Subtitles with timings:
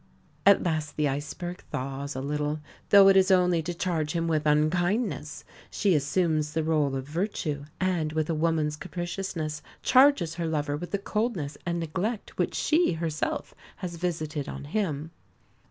[0.47, 2.59] At last the iceberg thaws a little
[2.89, 5.43] though it is only to charge him with unkindness!
[5.69, 10.89] She assumes the rôle of virtue; and, with a woman's capriciousness, charges her lover with
[10.89, 15.11] the coldness and neglect which she herself has visited on him.